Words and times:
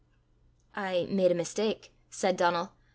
"I 0.75 1.05
made 1.11 1.31
a 1.31 1.35
mistak," 1.35 1.91
said 2.09 2.35
Donal. 2.35 2.71